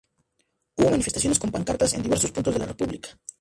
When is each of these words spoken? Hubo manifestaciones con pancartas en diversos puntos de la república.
Hubo 0.77 0.89
manifestaciones 0.89 1.37
con 1.37 1.51
pancartas 1.51 1.93
en 1.93 2.01
diversos 2.01 2.31
puntos 2.31 2.55
de 2.55 2.59
la 2.61 2.65
república. 2.65 3.09